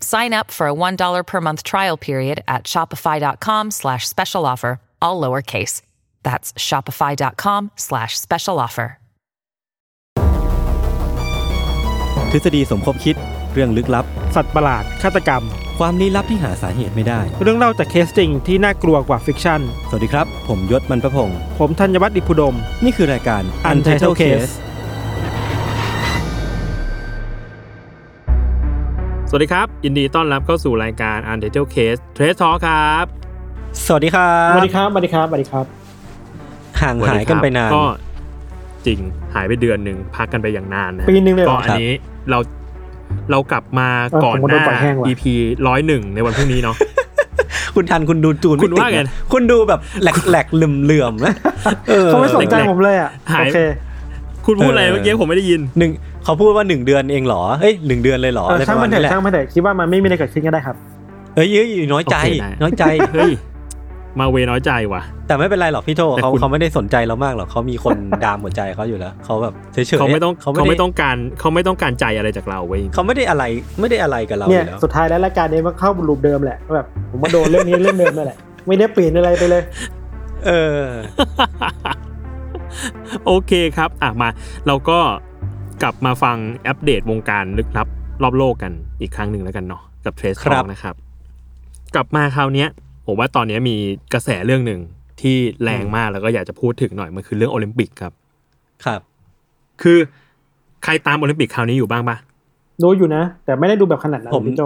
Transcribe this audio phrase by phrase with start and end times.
[0.00, 5.20] Sign up for a $1 per month trial period at shopify.com slash special offer, all
[5.20, 5.82] lowercase.
[6.22, 8.96] That's shopify.com slash special offer.
[12.32, 13.16] ทฤษฎีสมคบคิด
[13.52, 15.42] เรื่องลึกลับ สัตว์ประหลาด ฆาตกรรม
[15.78, 24.52] ความลี้ลับที่หาสาเหตุไม่ได้ เรื่องเล่าจากเคสจริงที่น่ากลัวกว่า fiction สวัสดีครับ ผมยชญ์ บรรพพงศ์ผมธัญวัฒน์อิพภูดม นี่คือรายการ Untitled Case
[29.32, 33.04] สวัสดีครับ ยินดีต้อนรับเข้าสู่รายการ Untitled Case Trace Talk ครับ
[33.86, 35.66] สวัสดีครัสบวัสดีครับสวัสดีครับสวัสดีครับ
[36.80, 37.84] ห่างหายกันไปนานก็
[38.86, 38.98] จริง
[39.34, 41.90] หายไปเดือนหนึ่งพักกันไปอย่างนานนะปีนึงเลยเหรก็ออันนี้
[42.30, 42.38] เรา
[43.30, 45.22] เรากลับมาเออก่อนผมก็หโดน้านปล่อยแห้งว่ะ EP
[45.68, 46.76] ร้อยหนึ่งในวันพรุ่งนี้เนาะ
[47.74, 51.32] คุณทันคุณดูจูนคุณม่ติดว่าไงนะคุณดูแบบแหลกแหลกๆเหลื่อมเหลื่อมๆนะ
[51.88, 55.90] เออเขาไม่สนใจแรกๆผมเลยอะหายโอเคคุณพูดอะไรเออเมื่อกี้ผมไม่ได้ยินหนึ่ง
[56.24, 60.76] เขาพูดว่าหนึ่งเดือนเองเหรอเอ้ยหนึ่งเดือนเลยเหรอเอออะไรปช่างระมามัณนเถนี้แหอะละช่างมันเถอะคิดว่ามันไม่มีอะไรเกิดขึ้นก็ได้ครับ
[61.36, 63.32] เอ้ยเอ้ยน้อยใจโอเคได้น้อยใจเฮ้ย
[64.20, 73.44] มาเวน้อยใจว่ะ แต่ไม่เป็นไรหรอกพี่โทแต่เขาคุณเขาไม่ได้สนใจเรามากหรอกเขามีคนดามหัวใจเขาอยู่แล้วเขาแบบเฉยๆเขาไม่ต้องเขาเขาไม่ไม่ได้ต้องการเขาไม่ต้องการใจอะไรจากเราเว้ยเขาไม่ได้อะไร
[73.80, 79.62] ไม่ได้อะไรกับเราอเนี่ยยู่แล้วสุดท้ายแล้วรายการนี้มันเข้าลูปเดิมแหละแบบผมมาโดนเรื่องนี้เรื่องเดิมนั่นแหละไม่ได้เปลี่ยนอะไรไปเลย
[80.46, 80.50] เอ
[80.80, 80.82] อ
[83.26, 84.28] โอเคครับ อะมา
[84.66, 84.98] เราก็
[85.82, 86.36] กลับมาฟัง
[86.68, 87.88] อัปเดตวงการลึกลับ
[88.22, 90.94] รอบโลกกันอีกครั้งหนึ่งแล้วกันเนาะกับเทรสครัทอบนะครับ
[91.94, 92.68] กลับมาคราวเนี้ย
[93.06, 93.76] ผมว่าตอนเนี้ยมี
[94.14, 94.80] กระแสเรื่องหนึ่ง
[95.20, 98.12] ที่แรงมากแล้วก็อยากจะพูดถึงหน่อยมันคือเรื่องโอลิมปิกครับ
[98.84, 99.00] ครับ
[99.82, 99.98] คือ
[100.84, 102.16] ใครตามโอลิมปิกคราวนี้อยู่บ้างปะ
[102.82, 104.62] ดูอยู่นะ แต่ไม่ได้ดูแบบขนาดนั้นผมพี่โจ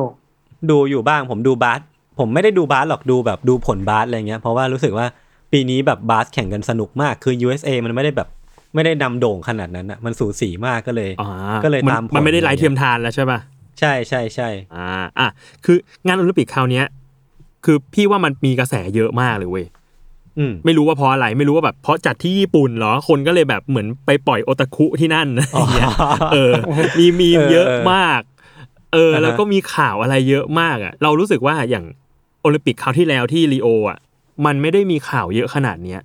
[0.71, 1.81] ดูอยู่บ้าง ผมดูบาส
[2.19, 5.06] ผมไม่ได้ดูบาสหรอกดูแบบดูผลบาสอะไรเงี้ยเพราะว่ารู้สึกว่า
[5.54, 8.28] ปีนี้แบบบาสแข่งกันสนุกมากคือ USA มันไม่ได้แบบ
[8.75, 11.31] ไม่ได้นำโด่งขนาดนั้นอะมันสูสีมากก็เลยอ่า
[11.65, 13.38] ก็เลยนตามผลมันไม่ได้ไร้เทียมทานแล้วใช่ปะ
[13.81, 14.87] ใช่ใช่ใช่อ่า
[15.19, 15.28] อะ
[15.65, 15.76] คือ
[16.06, 16.84] งานโอลิมปิกคราวเนี้ย
[17.65, 19.66] คือพี่ว่ามันมีกระแสเยอะมากเลยเว้ย
[20.38, 25.88] อืมไม่รู้ว่าเพราะอะไรไม่รู้ว่าแบบเพราะจัดที่ญี่ปุ่นเหรอคนก็เลยแบบเหมือนไปปล่อยโอตาคุที่นั่นอะไรอย่างเงี้ย
[26.32, 26.53] เออ
[26.98, 28.21] มีมีมเออเยอะมาก
[28.92, 31.84] เอออ่าฮะแล้วก็มีข่าวอะไรเยอะมากอะ เรารู้สึกว่าอย่าง
[32.42, 33.98] โอลิมปิกคราวที่แล้วที่ริโออะ
[34.47, 36.00] มันไม่ได้มีข่าวเยอะขนาดเนี้ย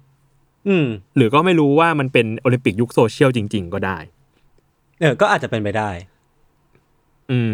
[0.68, 0.86] อืม
[1.16, 3.98] หรือก็ไม่รู้ว่ามันเป็นโอลิมปิกยุคโซเชียลจริง ๆ ก็ได้
[5.00, 5.90] เออ ก็อาจจะเป็นไปได้
[7.32, 7.52] อืม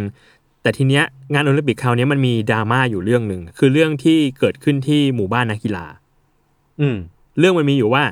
[0.62, 1.04] แต่ทีเนี้ย
[1.34, 5.86] งานโอลิมปิกคราวเนี้ยมันมีดราม่าอยู่เรื่องหนึ่งคือเรื่องที่เกิดขึ้นที่หมู่บ้านนักกีฬา
[6.82, 6.98] อืม
[7.40, 8.04] เรื่องมันมีอยู่ว่า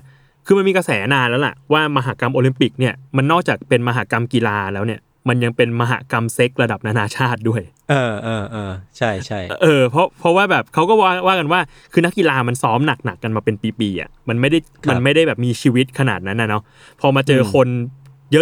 [0.45, 11.59] คือมันมีกระแสนานแล้วล่ะ ว่ามหกรรมโอลิมปิกเนี่ยมันนอกจากเป็นมหกรรมกีฬาแล้วเนี่ย มันยังเป็นมหกรรมเซ็กซ์ระดับนานาชาติด้วย เออเออเออใช่ใช่เออเพราะเพราะว่าแบบเขาก็ว่าว่ากันว่า
[11.93, 16.63] คือนักกีฬามันซ้อมหนักๆกันมาเป็นปีๆอะมันไม่ได้มันไม่ได้แบบมีชีวิตขนาดนั้นนะเนาะ
[16.99, 17.67] พอมาเจอคน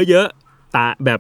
[0.09, 1.20] เยอะๆตาแบบ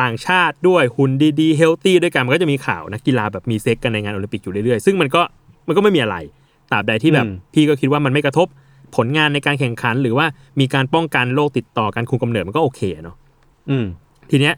[0.00, 1.10] ต่างชาติด้วยหุ่น
[1.40, 5.22] ดีๆ healthy ด้วยกันมันก็จะมีข่าวนักกีฬาแบบมีเซ็กซ์กันในงานโอลิมปิกอยู่เรื่อยๆซึ่งมันก็
[5.66, 6.16] มันก็ไม่มีอะไร
[6.70, 8.46] ตราบใดที่แบบพี่ก็คิดว่ามันไม่กระทบ
[8.96, 10.26] ผลงานในการแข่งขัน หรือว่า
[10.60, 13.16] มีการป้องกันโรคติดต่อการคุมกำเนิดมันก็โอเคอะเนาะ
[13.70, 13.86] อืม
[14.30, 14.54] ทีเนี้ย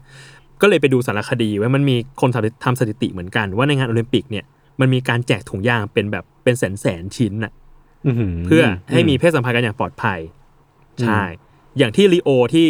[0.61, 4.45] ก็เลยไปดูสารคดีไว้มันมีคนทำทำสถิติเหมือนกัน ว่าในงานโอลิมปิกเนี่ย
[4.79, 7.51] มันมีการแจกถุงยางเป็นแบบเป็นแสนแสนๆชิ้นน่ะ
[8.05, 10.19] อื้อหือเพื่อให้มีเพศสัมพันธ์กันอย่างปลอดภัย
[11.01, 11.21] ใช่
[11.77, 12.67] อย่างที่ริโอที่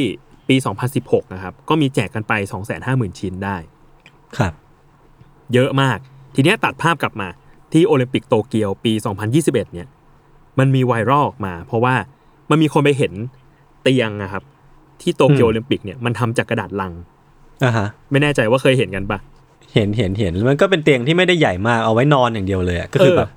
[0.47, 0.55] ปี
[0.95, 2.33] 2016 นะครับ ก็มีแจกกันไป
[2.77, 3.57] 250,000 ชิ้นได้
[4.37, 4.53] ครับ
[5.53, 5.97] เยอะมาก
[6.35, 7.29] ทีเนี้ยตัดภาพกลับมา
[7.73, 8.93] ที่โอลิมปิกโตเกียวปี
[9.33, 9.87] 2021 เนี่ย
[10.59, 11.95] มันมีไวรัลออกมา เพราะว่า
[12.49, 13.13] มันมีคนไปเห็น
[13.81, 14.43] เตียงนะครับ
[15.01, 16.93] ที่โตเกียวอืมโอลิมปิกเนี่ยมันทำจากกระดาษลัง
[17.63, 19.19] อ่าฮะไม่แน่ใจว่าเคยเห็นกันปะ
[19.73, 23.29] เห็นเห็นเห็นมันก็เป็นเตียงที่ไม่ได้ใหญ่มากเอาไว้นอนอย่างเดียวเลยอะก็คือแบบ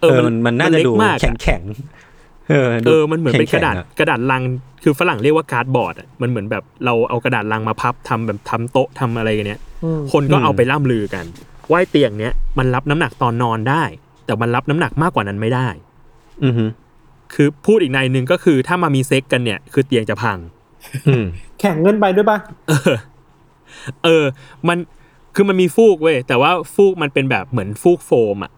[0.00, 4.42] เออเออมันมันน่าจะเล็กดูมากแข็งอะแข็งๆเออเออมันเหมือนเป็นกระดาษแข็งๆอกระดาษลัง
[4.82, 11.24] คือฝรั่งเรียกว่า cardboard อะมันเหมือนแบบเราเอากระดาษลังมาพับทำแบบทำโต๊ะทำอะไรกันเนี้ยอืมคนก็อืมเอาไปล่ำลือกัน
[11.70, 13.84] ว่าไอ้เตียงเนี้ยมันรับน้ำหนักตอนนอนได้
[14.26, 15.68] แต่มันรับน้ำหนักมากกว่านั้นไม่ได้
[16.44, 16.64] อือฮึ
[17.34, 20.61] คือพูดอีกนัยหนึ่งก็คือถ้ามามีเซ็กซ์กันเนี่ย คือเตียงจะพังอืม
[21.60, 22.38] แข็งเกินไปด้วยปะ
[22.68, 22.96] เออ
[24.04, 24.24] เออ
[24.68, 24.78] มัน
[25.34, 28.52] คือมันมีฟูกเว้ยแต่ว่าฟูกมันเป็นแบบเหมือนฟูกโฟมอะ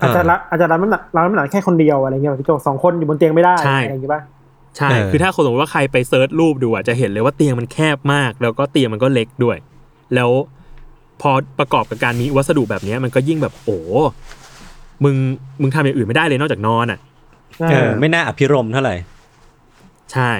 [0.00, 4.22] อาจจะรับอาจจะรับน้ำหนักรับน้ำหนักแค่คนเดียวอะไรเงี้ยพี่โจสองคนอยู่บนเตียงไม่ได้ใช่อะไรอย่างงี้ปะ
[4.76, 9.56] ใช่เออคือถ้าคนสมมติว่าใครไป search รูปดูอะจะเห็นเลยว่าเตียงมันแคบมาก แล้วก็เตียงมันก็เล็กด้วย
[10.14, 10.30] แล้ว
[11.20, 13.78] พอประกอบกับการมีวัสดุแบบเนี้ยมันก็ยิ่งแบบโอ้
[15.04, 15.16] มึง
[15.60, 16.98] มึงทำอย่างอื่นไม่ได้เลยนอกจากนอนอะ
[17.70, 18.94] เออไม่น่าอภิรมย์เท่าไหร่
[20.12, 20.30] ใช่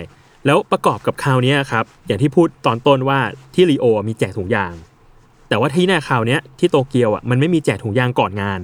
[0.46, 3.18] แล้วประกอบกับคราวเนี้ยครับอย่างที่พูดตอนต้นว่า
[3.54, 4.74] ที่รีโอมีแจกถุงยาง
[5.48, 8.60] แต่ว่าที่หน้าคราวเนี้ยที่โตเกียวอะมันไม่มีแจกถุงยางก่อนงาน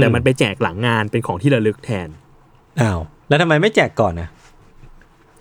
[0.00, 2.08] แต่มันไปแจกหลังงานเป็นของที่ระลึกแทน
[2.80, 4.28] อ้าวแล้วทำไมไม่แจกก่อนนะ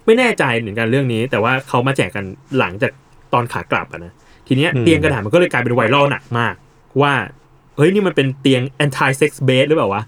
[0.05, 2.25] ไม่แน่ใจเหมือนกันเรื่องนี้ แต่ว่าเขามาแจกกัน
[2.59, 2.91] หลังจาก
[3.33, 4.13] ตอนขากลับอะนะ
[4.47, 6.55] ทีเนี้ยอืมเตียงกระดาษมันก็เลยกลายเป็นไวรัลหนักมาก
[7.01, 7.13] ว่า
[7.75, 10.03] เฮ้ยนี่มันเป็นเตียง anti sex bed หรือเปล่าวะ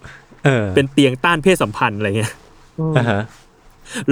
[0.46, 2.34] เออเป็นเตียงต้านเพศสัมพันธ์อะไรเงี้ย
[2.80, 3.22] อืมอ่าฮะ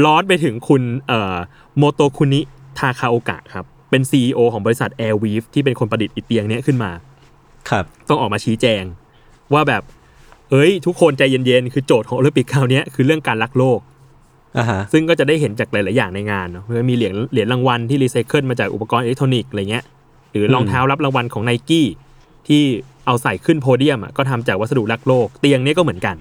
[0.05, 1.35] ร้อนไปถึงคุณเอ่อ
[1.77, 2.41] โมโตคุนิ
[2.79, 6.91] ทาคาโอกะครับ เป็น CEO ของบริษัท Airweave ที่เป็นคนประดิษฐ์อีเตียงเนี้ยขึ้นมา
[7.69, 8.83] ครับ ต้องออกมาชี้แจง
[9.53, 9.83] ว่าแบบ
[10.51, 13.79] เอ้ย ทุกคนใจเย็นๆ คือโจทย์ของโอลิมปิกคราวเนี้ยคือเรื่องการรักโลก
[14.57, 19.85] อ่าฮะซึ่งก็จะได้เห็นจากหลาย ๆ อย่างในงานเนาะมันมีเหรียญเหรียญรางวัลที่รีไซเคิลมาจากอุปกรณ์อิเล็กทรอนิกส์อะไรเงี้ย
[20.31, 21.87] หรือรองเท้ารับรางวัลของไนกี้
[22.47, 22.61] ที่
[23.05, 26.15] เอาใส่ขึ้นโพเดียมอะก็ทำจากวัสดุรักโลก เตียงเนี้ยก็เหมือนกัน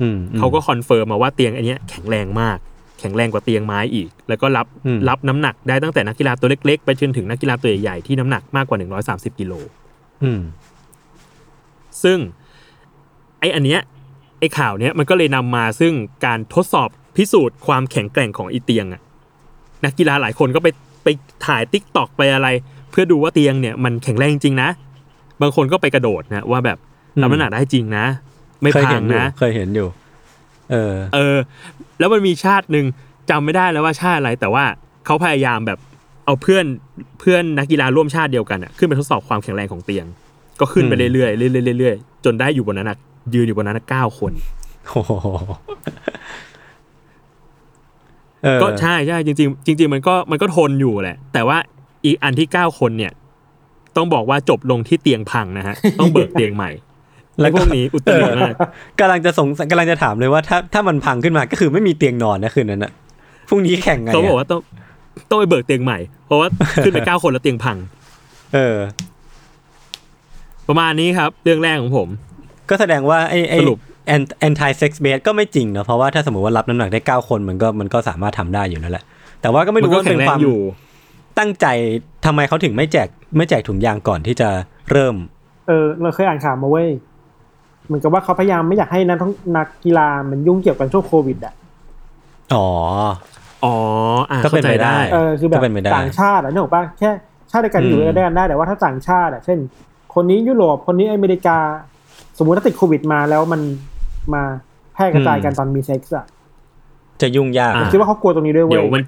[0.00, 2.58] อืมอืมเขาก็ confirm มาว่าเตียงอันเนี้ยแข็งแรงมาก
[2.98, 8.78] แข็งแรงกว่าเตียงไม้อีก แล้วก็รับอืมรับน้ำหนักได้ตั้งแต่นักกีฬาตัวเล็ก ๆ ไปจนถึงนักกีฬาตัวใหญ่ๆที่น้ำหนักมากกว่า
[9.32, 9.52] 130กิโล
[10.24, 10.40] อืม
[12.02, 12.18] ซึ่ง
[13.40, 13.80] ไออันเนี้ย
[14.40, 15.92] ไอข่าวเนี้ยมันก็เลยนำมาซึ่ง
[16.26, 19.02] การทดสอบพิสูจน์ความแข็งแกร่งของอีเตียงอะ
[19.84, 20.68] นักกีฬาหลายคนก็ไป
[21.04, 21.08] ไป
[21.46, 22.48] ถ่ายติ๊กตอกไปอะไร
[22.90, 24.68] เพื่อดูว่าเตียงเนี่ยมันแข็งแรงจริงนะ
[25.42, 26.78] บางคนก็ไปกระโดดนะว่าแบบ
[27.16, 28.04] อืมรับน้ำหนักได้จริงนะ
[28.62, 29.88] ไม่เคยพัเห็งนอยู่นะ เคยเห็นอยู่
[30.72, 31.36] เออ เออ
[31.98, 32.86] แล้วมันมีชาติหนึ่ง
[33.30, 34.64] จำไม่ได้แล้วว่าชาติอะไร แต่ว่า
[35.06, 35.78] เขาพยายามแบบ
[36.24, 36.64] เอาเพื่อน
[37.20, 40.06] เพื่อนนักกีฬาร่วมชาติเดียวกันอะขึ้นไปทดสอบความแข็งแรงของเตียง
[40.60, 42.98] ก็ขึ้นไปอืมเรื่อยๆเรื่อยๆเรื่อยๆจนได้อยู่บนนั้นอะ
[43.34, 44.32] ยืนอยู่บนนั้นเก้าคน
[44.88, 45.12] โอ้โห
[48.42, 51.58] เออก็ใช่ใช่จริงๆจริงๆมันก็มันก็ทนอยู่แหละ แต่ว่า
[52.04, 53.12] อีกอันที่เก้าคนเนี่ย
[53.96, 56.70] ต้องบอกว่าจบลงที่เตียงพังนะฮะ ต้องเบิกเตียงใหม่
[57.40, 58.54] แล้วพวกนี้อุตริมาก
[59.00, 62.92] กำลังจะสงสัยกำลังจะถามเลยว่าถ้าถ้ามันพังขึ้นมาก็คือไม่มีเตียงนอนนะคืนนั้นอะ
[63.48, 64.60] พรุ่งนี้แข่งไงะเขาบอกว่าต้อง
[65.30, 66.48] ต้องไปเบิกเตียงใหม่ เพราะว่า
[66.84, 67.76] ขึ้นไปเก้าคนแล้วเตียงพัง
[68.54, 68.76] เออ
[70.68, 72.08] ประมาณนี้ครับ เรื่องแรกของผม
[72.70, 74.12] ก็แสดงว่าไอ้ไอ้สรุปแอ
[74.50, 79.04] นตี้เซ็กซ์เบสก็ไม่จริงเนอะเพราะว่าถ้าสมมติว่ารับน้ำหนักได้เก้าคนมันก็มันก็สามารถทำได้อยู่นั่นแหละ
[79.40, 80.58] แต่ว่าก็ไม่มันรู้ก็ว่าแข็เป็งนแรคงวามอยู่
[81.38, 81.66] ตั้งใจ
[82.26, 84.48] ทำไมเขาถึงไม่แจกไม่แจกถุงยางก่อนที่จะ
[84.90, 85.14] เริ่ม
[85.68, 86.88] เออ เราเคยอ่านข่าวมาเว้ย
[87.86, 91.54] เหมือนกับว่าเขาพยายามไม่อยากให้นักท่องนักกีฬามันยุ่งเกี่ยวกันช่วงโควิดอะ
[92.54, 92.66] อ๋อ
[93.64, 93.74] อ๋อ
[94.30, 97.10] อ่าก็เป็นเข้าใจไปได้ได้เออคือแบบก็เป็นไปได้ต่างชาติอะนึกออกปะแค่
[97.50, 99.58] ชาติเดียวกันอืมอยู่ด้วยกันได้แต่ว่าถ้าต่างชาติอะเช่น
[100.14, 101.58] คนนี้ยุโรปคนนี้อเมริกา
[102.38, 103.60] สมมุติถ้าติดโควิดมาแล้วมัน
[104.34, 104.42] มา
[104.94, 106.24] แพร่กระจายกันตอนมีเซ็กซ์อะ
[107.22, 109.02] จะยุ่งยากอ่าคิดว่าเขากลัวตรงนี้ด้วยเว้เดี๋ยวมัน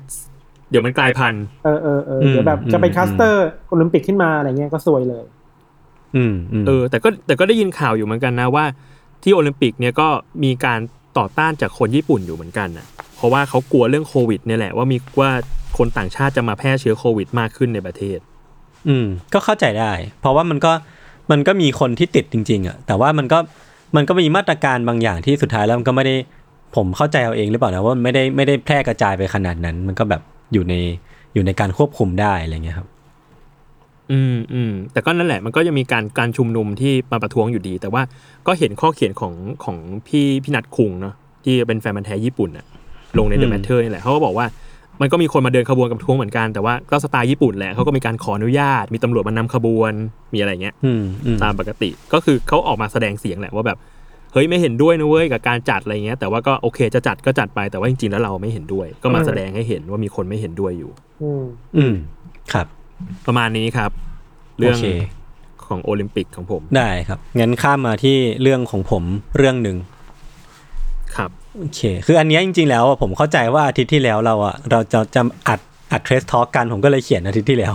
[0.70, 5.38] เดี๋ยวมันกลายพันธุ์เออเออเอออืมเดี๋ยวแบบอืมจะเป็นอืมคลัสเตอร์โอลิมปิกขึ้นมาอะไรเงี้ยก็ซวยเลยอืมอืม
[6.66, 8.64] เออ แต่ก็แต่ก็ได้ยินข่าวอยู่เหมือนกันนะว่า
[9.22, 10.08] ที่โอลิมปิกเนี่ยก็
[10.44, 10.81] มีการ
[11.19, 15.30] ต่อต้านจากคนญี่ปุ่นอยู่เหมือนกันนะเพราะว่าเขากลัวเรื่องโควิดเนี่ยแหละว่ามีว่า
[15.78, 18.18] คนต่างชาติจะมาแพร่เชื้อโควิดมากขึ้นในประเทศ
[18.88, 20.73] อืม ก็เข้าใจได้ เพราะว่ามันก็
[21.30, 23.38] มันก็มีคนที่ติดจริง ๆอะแต่ว่ามันก็
[23.97, 26.16] มันก็มีมาตรการบางอย่างที่สุดท้ายแล้วมันก็ไม่ได้
[26.76, 30.75] ผมเข้าใจเอาเองหรือเปล่านะว่ามันไม่ได้ไม่ได้แพร่กระจายไปขนาดนั้น มันก็แบบอยู่ใน
[31.35, 32.88] อยู่ในการควบคุมได้อะไรเงี้ยครับ
[34.12, 38.03] อืมอืมแต่ก็นั่นแหละมันก็จะมีการการชุมนุมที่มาประท้วงอยู่ดี แต่ว่า
[38.47, 39.35] ก็เห็นข้อเขียนของ
[39.65, 42.65] ของพี่พี่นัทคุงเนาะที่เป็นแฟนมันธุ์แท้ญี่ปุ่นอะ
[43.19, 44.47] ลงใน The อืม Matter นี่แหละเขาก็บอกว่า
[45.00, 49.93] มันก็มีคนมาเดินขบวนกับประท้วงเหมือนกันแต่ว่าก็สไตล์ญี่ปุ่นแหละเขาก็มีการขออนุญาต มีตำรวจมานำขบวน
[50.35, 53.79] มีอะไรเงี้ยอืมอืมตามปกติก็คือเขาออกมาแสดงเสียงแหละว่าแบบ
[54.33, 60.91] เฮ้ยไม่เห็นด้วยนะเว้ยกับการจัดอะไรเงี้ยแต่ว่าก็โอเคจะจัดก็จัดไปแต่ว่าจริงๆแล้วเราไม่เห็นด้วย ก็มาอืมแสดงให้เห็นว่ามีคนไม่เห็นด้วยอยู่
[61.23, 61.45] อืม
[61.77, 61.95] อืม
[62.53, 62.67] ครับ
[63.26, 64.87] ประมาณนี้ครับโอเรื่องเค
[65.67, 69.02] ของโอลิมปิกของผม ได้ครับงั้นข้ามมาที่เรื่องของผม
[69.37, 69.76] เรื่องหนึ่ง
[71.17, 75.61] ครับโอเค คืออันเนี้ยจริง ๆ แล้วอะผมเข้าใจว่าอาทิตย์ที่แล้วเราอะเราจะจะอัด
[75.93, 77.75] อัดเทรสทอ k กันผมก็เลยเขียนอาทิตย์ที่แล้ว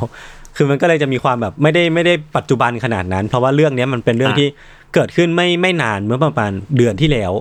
[0.56, 4.50] คือมันก็เลยจะมีความแบบไม่ได้ไม่ได้ปัจจุบันขนาดนั้น เพราะว่าเรื่องเนี้ยมันเป็นเรื่องอะที่
[4.94, 7.32] เกิดขึ้นไม่ไม่นานเมื่อประมาณเดือนที่แล้ว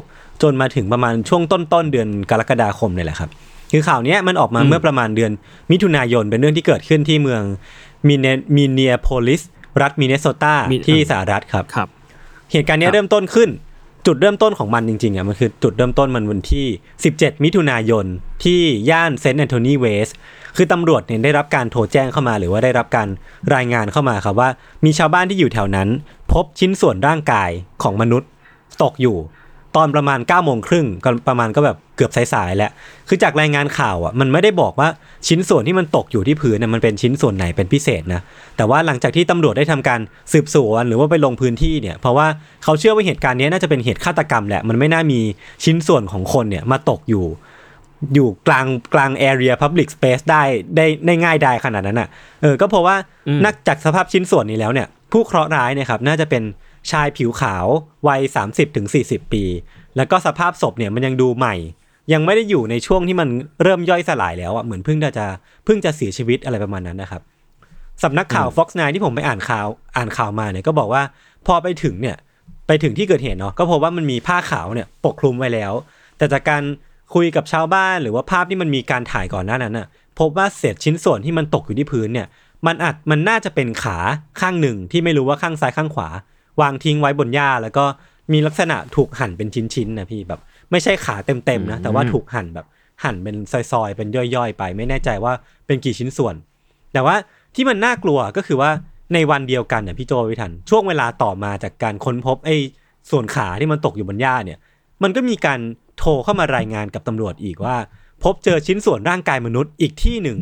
[0.43, 3.31] จนมาถึงประมาณช่วงต้นต้นๆเดือนกรกฎาคมเนี่ยแหละครับ
[3.73, 5.33] คือข่าวเนี้ยมันออกมาเมื่อประมาณเดือน
[5.71, 7.43] มิถุนายนเป็นเรื่องที่เกิดขึ้นที่เมือง
[8.09, 8.26] มินเน
[8.57, 9.43] มินนีแอโพลิส
[9.83, 10.55] รัฐมินเนโซตา
[10.87, 11.88] ที่สหรัฐครับครับ
[12.52, 13.50] เหตุการณ์เนี้ครับเริ่มต้นขึ้น
[14.07, 16.67] จุดเริ่มต้นของมันจริงๆอะมันคือจุดเริ่มต้นมันวันที่
[17.05, 18.05] 17 มิถุนายน
[18.45, 18.61] ที่
[18.91, 20.09] ย่านเซนต์แอนโทนีเวสต์
[20.57, 23.09] คือตำรวจเนี่ยได้รับการโทรแจ้งเข้ามาหรือว่าได้รับการ
[23.55, 24.49] รายงานเข้ามาครับว่า
[24.85, 25.88] มีชาวบ้านที่อยู่แถวนั้น
[26.33, 27.50] พบชิ้นส่วนร่างกาย
[27.83, 28.29] ของมนุษย์
[28.83, 29.17] ตกอยู่
[29.76, 32.71] ตอนประมาณ9ก้าโมงครึ่งก็ประมาณก็แบบเกือบสายๆแล้ว
[33.09, 34.88] คือจากรายงานข่าวอะมันไม่ได้บอกว่า
[35.29, 38.21] ชิ้นส่วนที่มันตกอยู่ที่พื้นน่ะมันเป็นชิ้นส่วนไหนเป็นพิเศษนะ
[38.57, 40.00] แต่ว่าหลังจากที่ตำรวจได้ทำการ
[40.33, 42.26] สืบสวนหรือว่าไปลงพื้นที่เนี่ย เพราะว่า
[42.64, 45.21] เขาเชื่อว่าเหตุการณ์นี้น่าจะเป็นเหตุฆาตกรรมแหละ มันไม่น่ามี
[45.64, 47.26] ชิ้นส่วนของคนเนี่ยมาตกอยู่
[48.14, 50.43] อยู่กลางกลาง area public space ได้
[50.76, 52.09] ได้ได้ง่ายได้ขนาดนั้นอะ
[52.43, 52.97] เออ ก็เพราะว่า
[53.29, 56.43] อืมนักจากสภาพชิ้นส่วนนี้แล้วเนี่ย ผู้เคราะห์ร้ายเนี่ยครับน่าจะเป็น
[56.91, 57.67] ชายผิวขาว
[58.09, 59.45] วัย 30-40ถึง40 ปี
[59.97, 61.55] แล้วก็สภาพศพเนี่ยมันยังดูใหม่
[62.12, 63.29] ยังไม่ได้อยู่ในช่วงที่มัน
[63.62, 65.27] เริ่มย่อยสลายแล้วอะเหมือนเพิ่งจะ
[65.65, 67.23] เพิ่งจะเสียชีวิตอะไรประมาณนั้นนะครับ
[68.03, 71.03] สำนักข่าว Fox 9ที่ผมไปอ่านข่าวอ่านข่าวมาเนี่ยก็บอกว่า
[71.47, 72.17] พอไปถึงเนี่ย
[72.67, 75.73] ไปถึงที่เกิดเหตุเนาะก็พบว่ามันมีผ้าขาวเนี่ยปกคลุมไว้แล้ว
[76.19, 76.62] แต่จากการ
[77.15, 79.87] คุยกับชาวบ้านหรือว่าภาพที่มันมีการถ่ายก่อนหน้านั้นน่ะ
[80.19, 82.27] พบว่าเศษชิ้นส่วนที่มันตกอยู่ที่พื้นเนี่ย
[82.67, 83.99] มันอาจมันน่าจะเป็นขา
[84.41, 86.09] ข้างหนึ่งที่ไม่รู้ว่าข้างซ้ายข้างขวา
[86.61, 87.85] วางทิ้งไว้บนหญ้าแล้วก็
[88.32, 90.40] มีลักษณะถูกหั่นเป็นชิ้นๆนะพี่แบบ
[90.71, 92.66] ไม่ใช่ขาเต็มๆนะแต่ว่าถูกหั่นแบบ
[93.04, 95.32] หั่นเป็นซอยๆ เป็นย่อยๆ ไป ไม่แน่ใจว่า
[95.66, 96.35] เป็นกี่ชิ้นส่วน
[96.92, 97.16] แต่ว่า
[97.54, 98.71] ที่มันน่ากลัวก็คือว่า
[99.14, 102.56] ในวันเดียวกันเนี่ยพี่โจวิทันช่วงเวลาต่อมาจากการค้นพบไอ้
[103.11, 104.59] ส่วนขาที่มันตกอยู่บนหญ้าเนี่ย
[105.02, 105.61] มันก็มีการ
[105.99, 107.76] โทรเข้ามารายงานกับตำรวจอีกว่า
[108.23, 110.38] พบเจอชิ้นส่วนร่างกายมนุษย์อีกที่หนึ่ง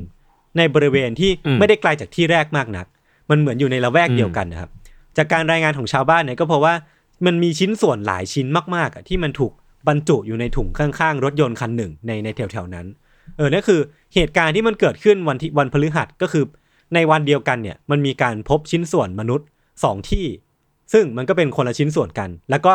[0.57, 2.87] ในบริเวณที่อืมไม่ได้ไกลจากที่แรกมากนัก
[3.31, 4.71] มันเหมือนอยู่ในละแวกเดียวกันนะครับ
[5.17, 6.75] จากการรายงานของชาวบ้านเนี่ยก็เพราะว่า
[7.27, 9.53] มันมีชิ้นส่วนหลายชิ้นมากๆอะที่มันถูก
[9.89, 12.87] บรรจุอยู่ในถุงข้างๆ รถยนต์คันหนึ่งในในแถวๆนั้น
[13.37, 13.81] เออนั่นคือ
[14.15, 16.45] เหตุการณ์ที่มันเกิดขึ้นวันที่วันพฤหัสก็คือ
[16.95, 19.47] ในวันเดียวกันเนี่ยมันมีการพบชิ้นส่วนมนุษย์
[19.85, 20.27] สองที่
[20.93, 22.75] ซึ่งมันก็เป็นคนละชิ้นส่วนกัน แล้วก็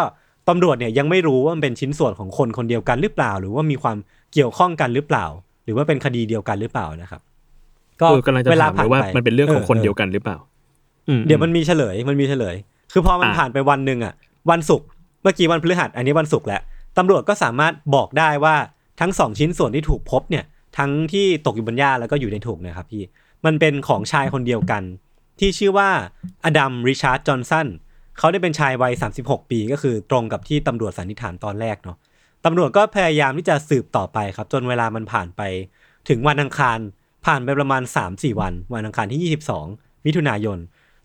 [0.49, 3.97] ตำรวจเนี่ยยังไม่รู้ว่ามันเป็นชิ้นส่วนของคนคนเดียวกันหรือเปล่า หรือว่ามีความ
[4.33, 5.25] เกี่ยวข้องกันหรือเปล่า
[5.65, 7.21] หรือว่าเป็นคดีเดียวกันหรือเปล่านะครับ
[7.99, 10.37] เออกำลังจะถามเลยว่ามันเป็นเรื่องของคนเดียวกันกันหรือเปล่า
[11.27, 12.55] เดี๋ยวมันมีเฉลยมันมีเฉลย
[12.93, 14.13] คือพอมันอะผ่านไปวันหนึ่งอะ
[14.51, 14.87] วันศุกร์
[15.23, 16.61] เมื่อกี้วันพฤหัสอันนี้วันศุกร์แล้ว
[16.97, 18.55] ตำรวจก็สามารถบอกได้ว่า
[18.99, 20.45] ทั้งสองชิ้นส่วนที่ถูกพบเนี่ย
[20.77, 23.03] ทั้งที่ตกอยู่บนหญ้าแล้วก็อยู่ในถุงเนะครับพี่
[23.45, 24.83] มันเป็นของชายคนเดียวกัน
[25.39, 25.89] ที่ชื่อว่า
[26.45, 27.67] อดัมริชาร์ดจอห์นสัน
[28.17, 31.97] เขาได้เป็นชายวัย 36 ปีก็คือตรงกับที่ตำรวจสันนิษฐานตอนแรกเนาะ
[32.45, 35.41] ตำรวจก็พยายามที่จะสืบต่อไปครับ จนเวลามันผ่านไป
[36.09, 36.79] ถึงวันอังคาร
[37.25, 37.81] ผ่านไปประมาณ
[38.11, 40.57] 3-4 วัน วันอังคารที่ 22 มิถุนายน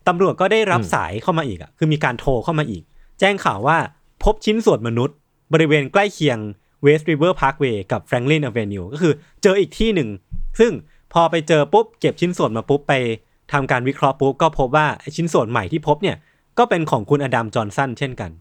[0.07, 2.83] ตำรวจก็ได้รับอืมสายเข้ามาอีกอะคือมีการโทรเข้ามาอีก
[3.19, 3.77] แจ้งข่าวว่า
[4.23, 5.15] พบชิ้นส่วนมนุษย์
[5.53, 6.37] บริเวณใกล้เคียง
[6.85, 10.09] West River Parkway กับ Franklin Avenue ก็คือเจออีกที่หนึ่ง
[10.59, 10.71] ซึ่ง
[11.13, 12.93] พอไปเจอปุ๊บเก็บชิ้นส่วนมาปุ๊บไป
[13.51, 16.17] ทำการวิเคราะห์ปุ๊บก็พบว่าไอ้ชิ้นส่วนใหม่ที่พบเนี่ย
[16.57, 18.31] ก็เป็นของคุณอดัมจอห์นสันเช่นกัน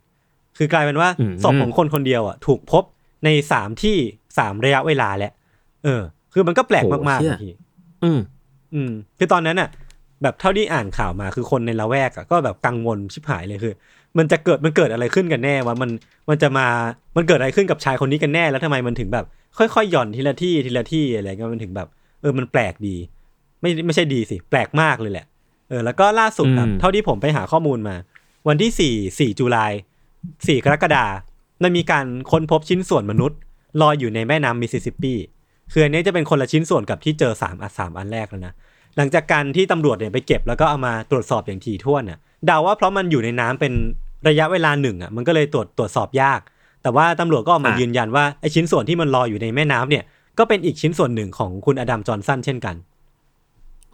[0.59, 2.85] คือกลายเป็นว่าอืมศพของคนคนเดียวอะถูกพบ
[3.25, 3.97] ในสามที่
[4.39, 5.33] สามระยะเวลาแหละ
[5.85, 6.03] เออ
[6.33, 7.53] คือมันก็แปลกโหมากๆเชี่ยนะพี่
[8.05, 8.21] อืม
[8.75, 9.69] อืม คือตอนนั้นอะ
[10.23, 13.75] แบบเท่าที่อ่านข่าวมาคือคนในละแวกอะก็แบบกังวลชิบหายเลยคือ
[14.19, 15.91] มันจะเกิดมันเกิดอะไรขึ้นกันแน่ว่ามัน
[16.31, 16.67] มันจะมา
[17.17, 19.27] มันเกิดอะไรขึ้นกับชายคนนี้กันแน่แล้วทำไมมันถึงแบบ
[19.59, 21.89] ค่อยๆหย่อนทีละที่ทีละที่อะไรเงี้ยมันถึงแบบ
[22.21, 22.97] เออมันแปลกดี
[23.61, 25.27] ไม่ไม่ใช่ดีสิ แปลกมากเลยแหละ
[25.69, 27.97] เออแล้วก็ล่าสุดครับอืมเท่าที่ผมไปหาข้อมูลมา
[28.49, 29.73] วันที่สี่สี่ July
[30.47, 31.05] สี่กรกฎา
[31.63, 33.39] มันมีการค้นพบชิ้นส่วนมนุษย์
[33.81, 35.15] ลอยอยู่ในแม่น้ำมิสซิสซิปปี
[35.73, 38.55] คืออันนี้จะเป็นคนละชิ้นส่วนกับที่เจอสามอันสามอันแรกแล้วนะ
[38.97, 43.73] หลังจากการที่ตำรวจเนี่ยไปเก็บแล้วก็เอามาตรวจสอบอย่างถี่ถ้วนน่ะเดาว่าเพราะมันอยู่ในน้ำเป็น
[44.29, 46.41] ระยะเวลาหนึ่งอะมันก็เลยตรวจตรวจสอบยาก
[46.83, 50.05] แต่ว่าตำรวจก็ออกมาอะยืนยันว่าไอ้ชิ้นส่วนที่มันลอยอยู่ในแม่น้ำเนี่ย
[50.39, 52.75] ก็เป็นอีกชิ้นส่วนหนึ่งของคุณอดัมจอห์นสันเช่นกัน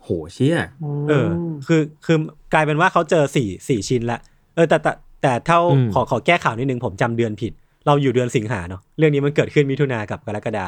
[0.02, 0.58] โหเชี่ย
[1.08, 1.28] เออ
[1.66, 2.16] คือคือ
[2.54, 4.18] กลายเป็นว่าเขาเจอสี่สี่ชิ้นละ
[4.54, 7.52] เออแต่แต่แต่เท่าอืมขอขอแก้ข่าวนิดนึงผมจำเดือนผิด
[7.86, 10.66] เราอยู่เดือนสิงหาเนาะเรื่องนี้มันเกิดขึ้นมิถุนากับกรกฎา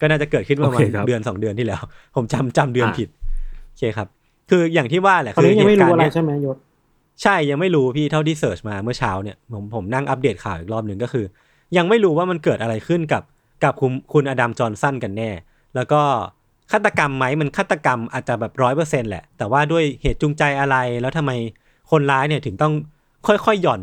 [0.00, 1.82] ก็น่าจะเกิดขึ้นประมาณโอเคครับเดือนสองเดือนที่แล้ว
[2.16, 3.08] ผมจำจำเดือนอะผิด
[3.76, 4.08] โอเคครับ
[4.50, 6.56] คืออย่างที่ว่าแหละตอนคือนี้ยังไม่รู้อะไรเหตุกาณ์เนี้ยใช่ไหมยศ
[7.22, 11.24] ใช่ยังไม่รู้พี่เท่าที่เสิร์ชมาเมื่อเช้าเนี่ยผมผมนั่งอัปเดตข่าวอีกรอบหนึ่งก็คือ
[11.76, 13.22] ยังไม่รู้ว่ามันเกิดอะไรขึ้นกับ
[13.64, 15.30] กับคุณคุณอดัมจอห์นสันกันแน่
[15.74, 16.00] แล้วก็
[16.72, 21.32] ฆาตกรรมไหมมันฆาตกรรมอาจจะแบบร้อยเปอร์เซ็นแหละ แต่ว่าด้วยเหตุจูงใจอะไรแล้วทำไม
[21.90, 22.72] คนร้ายเนี่ยถึงต้อง
[23.26, 23.82] ค่อยๆหย่อน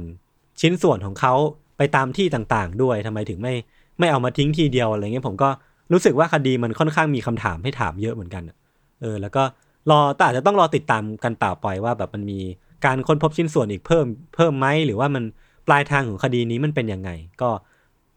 [0.61, 1.33] ชิ้นส่วนของเขา
[1.77, 3.53] ไปตามที่ต่างๆ ด้วยทำไมถึงไม่
[3.99, 5.49] ไม่เอามาทิ้งทีเดียวอะไรเงี้ยผมก็
[5.91, 8.57] รู้สึกว่าคดีมันค่อนข้างมีคำถามให้ถามเยอะเหมือนกันอะ
[9.01, 9.43] เออ แล้วก็
[9.91, 12.39] รอแต่อาจจะต้องรอติดตามกันต่อไปว่าแบบมันมี
[12.85, 15.23] การค้นพบชิ้นส่วนอีกเพิ่มเพิ่มไหมหรือว่ามัน
[15.67, 17.09] ปลายทางของคดีนี้มันเป็นยังไง
[17.41, 17.49] ก็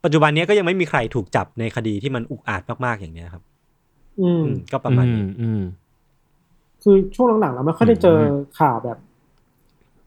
[0.04, 3.42] ปัจจุบันเนี้ยก็ยังไม่มีใครถูกจับในคดีที่มันอุกอาจมากๆอย่างเนี้ยครับ
[4.20, 5.62] อืมอืมก็ประมาณนี้อือืม
[6.82, 8.18] คือช่วงหลังๆเราไม่ค่อยได้เจอ
[8.58, 8.98] ข่าวแบบ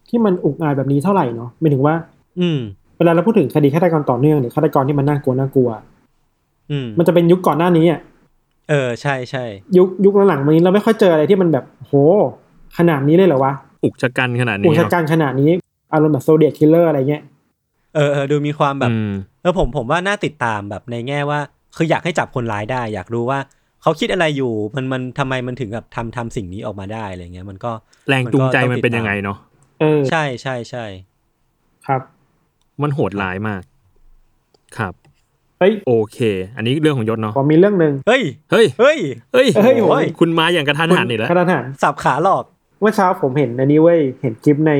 [0.10, 1.96] ที่มันอุกอาจแบบนี้เท่าไหร่เนาะหมายถึงว่า
[2.40, 2.60] อืม
[2.98, 5.70] เวลาเราพูดถึงคดีฆาตกรต่อเนื่องหรือฆาตกรที่มันน่ากลัวน่ากลัว
[6.72, 8.00] อืมมันจะเป็นยุคก่อนหน้านี้อะ
[8.70, 9.44] เออใช่ใช่
[9.78, 11.94] ยุคยุคหลังๆมานี้เราไม่ค่อยเจออะไรที่มันแบบโห
[12.78, 15.50] ขนาดนี้เลยเหรอวะอุกฉกรรจ์ขนาดนี้อุกฉกรรจ์ขนาดนี้
[15.94, 17.24] อารมณ์แบบ Zodiac Killer อะไรเงี้ย
[17.96, 19.12] เออเออดูมีความแบบอืม
[19.42, 21.40] เออผมผมว่าน่าติดตามแบบในแง่ว่า
[21.78, 23.40] คืออยากให้จับคนร้ายได้ อยากรู้ว่า
[23.82, 27.72] เขาคิดอะไรอยู่มันมันทำไมมันถึงแบบทำทำสิ่งนี้ออกมาได้อะไรเงี้ยมันก็
[28.10, 29.38] แรงจูงใจมันเป็นต้องติดตามยังไงเนาะ
[29.80, 30.86] เออใช่ใช่ใช่
[31.88, 32.02] ครับ
[32.82, 33.62] มันโหดร้ายมาก
[34.78, 34.94] ครับ
[35.60, 36.20] เฮ้ยโอเค
[36.58, 38.98] อันนี้เรื่องของยศเนาะผมมีเรื่องหนึ่งเฮ้ย เฮ้ย เฮ้ย
[39.34, 42.44] เฮ้ย เฮ้ยโอ้โอ้ยคุณมาอย่างกระทันหันอีกแล้วขนาดหันสับขาหลอก
[42.82, 44.72] เมื่อเช้าผมเห็นอันนี้เว้ย เห็นคลิปใน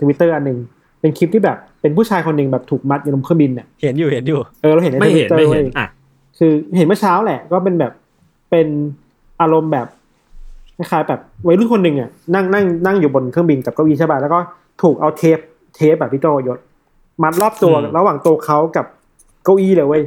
[0.00, 0.58] ทวิตเตอร์อันหนึ่ง
[1.00, 5.86] เป็นคลิปที่แบบ เป็นผู้ชายคนหนึ่งแบบถูกมัดอยู่บนเครื่องบินเนี่ยเห็นอยู่ เห็นอยู่ เออ เราเห็นในไม่ทวิเห็ตนเตอไม่ร์เห็เว้นยอะ
[6.38, 7.92] คือเห็นเมื่อเช้าแหละ ก็เป็นแบบ
[8.50, 8.66] เป็น
[9.40, 9.86] อารมณ์แบบ
[10.76, 14.38] คล้ายๆแบบวัยรุ่นคนหนึ่งอะนั่งนั่งนั่งอยู่บนเครื่องบินกับเก้าอี้ใช่ป่ะแล้วก็
[14.82, 15.38] ถูกเอาเทป
[15.76, 16.58] เทปแบบพี่โจยศ
[17.22, 18.86] มัดรอบตัวอืมระหว่างตัวเขากับ
[19.44, 20.02] เก้าอี้เลยเว้ย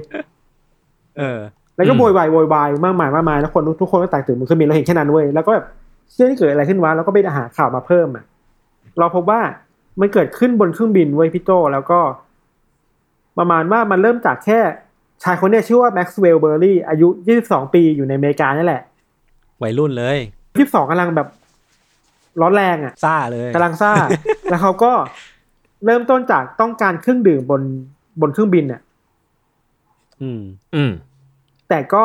[1.17, 1.39] เออ
[1.75, 5.65] แล้วก็อืมโวยวายโวยวายมากมายมากมายแล้วคนทุกคนก็แตกตื่นบนเครื่องบินเราเห็นแค่นั้นเว้ยแล้วก็แบบ
[6.11, 8.23] เชื่อที่เกิดอะไรขึ้นวะแล้วก็ไปหาข่าวมาเพิ่มอะ
[8.99, 9.41] เราพบว่า
[9.99, 11.99] มันเกิดขึ้นบนเครื่องบินเว้ยพี่โจแล้วก็
[13.37, 14.59] ประมาณว่ามันเริ่มจากแค่
[15.23, 17.07] ชายคนเนี้ยชื่อว่าแม็กซ์เวลเบอร์รี่อายุ
[17.41, 18.81] 22 ปีอยู่ในอเมริกานี่แหละ
[19.61, 20.17] วัยรุ่นเลย
[20.53, 21.27] 22กำลังแบบ
[22.41, 23.91] ร้อนแรงอะซ่าเลยกำลังซ่า
[24.51, 24.91] แล้วเขาก็
[25.85, 27.61] เริ่มต้นจากต้องการเครื่องดื่มบน
[28.21, 28.81] บนเครื่องบินอะ
[30.23, 30.41] อืม
[30.75, 30.91] อืม
[31.69, 32.03] แต่ก็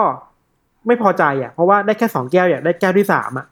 [0.86, 3.46] ไม่พอใจอะ เพราะว่าได้แค่สองแก้วอยากได้แก้วที่สามอะ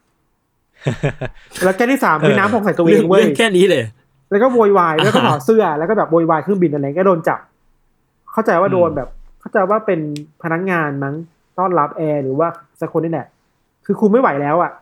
[1.65, 3.83] แล้วแก้วที่สามคือน้ำหกใส่ตัวเอเรื่องงเว้ยเรื่องแค่นี้เลย
[4.31, 7.41] แล้วก็โวยวายแล้วก็ถอดเสื้อแล้วก็แบบโวยวายเครื่องบินอะไรก็โดนจับ
[8.33, 9.09] เข้าใจว่าโดนแบบ
[9.41, 10.01] เข้าใจว่าเป็น
[10.43, 11.15] พนักงานมั้ง
[11.59, 12.49] ต้อนรับแอร์หรือว่า
[12.81, 13.27] สักคนนี่แหละ
[13.87, 14.73] คือคุมไม่ไหวแล้วอะ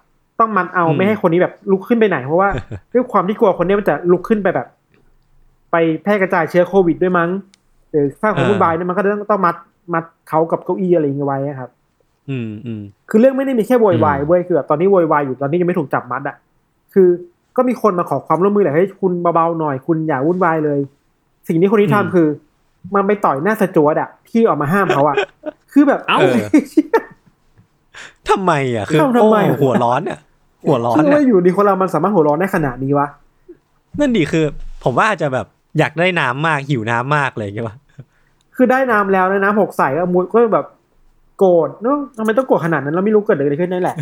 [0.40, 2.48] ต้องมันเอาอืมไม่ให้คนนี้แบบลุกขึ้นไปไหน เพราะว่า
[2.92, 4.66] ด้วยความที่กลัวคนนี้มันจะลุกขึ้นไปแบบ
[5.72, 7.30] ไปแพร่กระจายเชื้อโควิดด้วยมั้ง
[7.90, 9.54] หรือสร้างความวุ่นวายด้วยมันก็ต้องต้องมัด
[9.92, 11.70] มัดเขากับเก้าอี้อะไรอย่างเงี้ยไว้อะครับ
[12.30, 16.36] อืมอืมคือเรื่องไม่ได้มีแค่โวยวายอืมเว้ยคือแบบตอนนี้โวยวายอยู่ตอนนี้ยังไม่ถูกจับมัดอะ
[16.94, 17.08] คือ
[17.56, 20.78] ก็มีคนมาขอความร่วมมือแหละให้ยคุณเบาๆหน่อยคุณอย่าวุ่นวายเลย
[21.48, 22.28] สิ่งที่คนนี้ทำคือ
[22.94, 25.16] มันไปต่อยหน้าสจวตอะที่ออกมาห้ามเขาอะ
[25.72, 26.18] คือแบบเอ้า
[28.28, 30.18] ทำไมอะคือทำไมโอ้อะหัวร้อนอะ
[30.64, 33.06] หัวร้อนคืออะว่าอยู่ดีคนเรามันสามารถหัวเร้อนได้ขนาดนี้วะ
[33.98, 34.44] นั่นดีคือ
[34.84, 35.46] ผมว่าอาจจะแบบ
[35.78, 37.74] อยากได้น้ำมากหิวน้ำมากเลยใช่ปะ
[38.56, 40.66] คือได้น้ำแล้วนะน้ำหกใส่ก็มุดก็แบบ
[41.38, 43.96] โกรธเนอะทำไมต้องโกรธขนาดนั้นเราไม่รู้เกิดอะไรขึ้นนั่นแหละ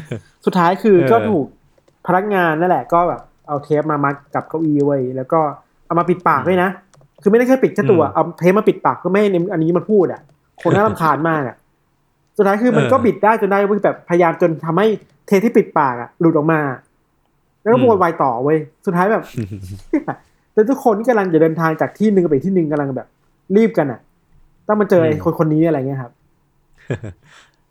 [0.46, 1.46] สุดท้ายคือก็ถูก
[2.06, 5.40] พนักงานนั่นแหละ ก็แบบเอาเทปมามัดกับเก้าอี้ไว้แล้วก็
[5.86, 6.68] เอามาปิดปากด้วยนะ
[7.22, 10.20] คือไม่ได้แค่ปิดแค่ตัว เอาเทปมาปิดปากก็ไม่ให้อันนี้มันพูดอะ
[10.62, 11.56] คนน่ารำคาญมากอะ
[12.36, 14.86] สุดท้ายคือมันก็บิดได้จนได้เว้ยแบบพยายามจนทำให้
[15.26, 16.60] เทปที่ปิดปากอะหลุดออกมา
[17.60, 19.24] แล้วก็โวยวายต่อเว้ย สุดท้ายแบบ
[20.52, 23.08] แต่ทุกคนที่กำลังจะเดินทางจากที่หนึ่งไปที่หนึ่งกำลังแบบ
[23.56, 24.00] รีบกันอะ
[24.68, 26.12] ต้องมาเจอไอ้คนคนนี้อะไรเงี้ยครับ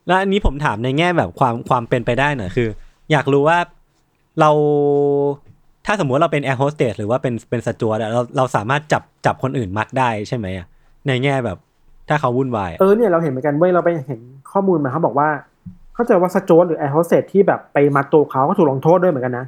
[0.08, 2.68] แล้วอันนี้ผมถามในแง่แบบความความเป็นไปได้หน่อยคือ
[3.12, 3.58] อยากรู้ว่า
[4.40, 4.50] เรา
[5.86, 10.66] ถ้าสมมติเราเป็นแอร์โฮสเตสหรือว่าเป็นเป็นสจ๊วตอะเราเราสามารถจับจับคนอื่นมัดได้ใช่ไหมอะ
[11.08, 11.58] ในแง่แบบ
[12.10, 14.20] ถ้าเขาวุ่นวายอะเออเนี่ยเราเห็นเหมือนกันเว้ยเราไปเห็น
[14.52, 15.30] ข้อมูลมาเขาบอกว่า
[15.96, 19.46] เข้าใจว่าสจ๊วตหรือแอร์โฮสเตสที่แบบไปมัดตัวเขาก็ถูกลงโทษด้วยเหมือนกันนะ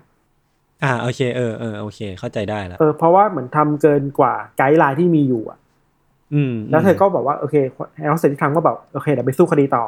[0.84, 5.63] อ่าโอเคเออเออโอเค เข้าใจได้แล้วเออเพราะว่าเหมือนทำเกินกว่า guideline ที่มีอยู่อะอืม
[6.70, 7.56] แล้วเธอก็บอกว่าโอเค
[8.00, 9.84] แอร์โฮสเตสที่ทำก็แบบโอเคเดี๋ยวไปสู้คดีต่อ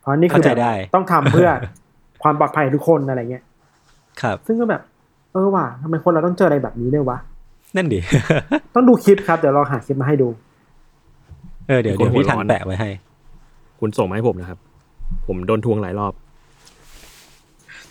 [0.00, 1.48] เพราะนี่คือเข้าใจแบบได้ต้องทำเพื่อ
[2.22, 3.44] ความปลอดภัยของทุกคนอะไรเงี้ย
[4.22, 4.82] ครับ ซึ่งก็แบบ
[5.32, 7.18] เออว่ะทำไมคนเราต้องเจออะไรแบบนี้ด้วยวะ
[7.76, 8.00] นั่นดิ
[8.74, 10.28] ต้องดูคลิปครับเดี๋ยวเราหาคลิปมาให้ดู
[11.68, 12.90] เออเดี๋ยวเดี๋ยวพี่ทันแปะไว้ให้
[13.80, 14.58] คุณส่งมาให้ผมนะครับ
[15.26, 16.12] ผมโดนทวงหลายรอบ